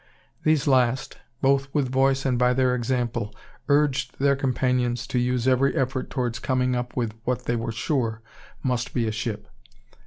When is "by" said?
2.39-2.53